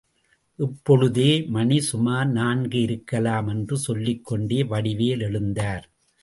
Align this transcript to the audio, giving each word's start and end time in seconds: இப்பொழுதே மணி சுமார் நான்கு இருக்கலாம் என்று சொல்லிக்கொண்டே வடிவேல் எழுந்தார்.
இப்பொழுதே 0.59 1.43
மணி 1.47 1.77
சுமார் 1.79 2.29
நான்கு 2.29 2.81
இருக்கலாம் 2.81 3.47
என்று 3.47 3.77
சொல்லிக்கொண்டே 3.77 4.59
வடிவேல் 4.63 5.23
எழுந்தார். 5.29 5.85